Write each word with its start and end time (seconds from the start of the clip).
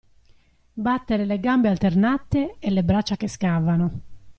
Battere 0.87 1.25
le 1.25 1.39
gambe 1.39 1.67
alternate 1.69 2.55
e 2.57 2.71
le 2.71 2.83
braccia 2.83 3.15
che 3.15 3.27
scavano. 3.27 3.99